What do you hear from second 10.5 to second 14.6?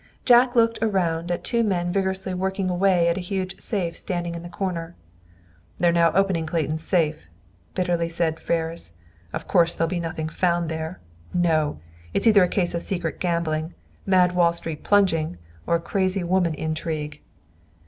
there. No! It's either a case of secret gambling, mad Wall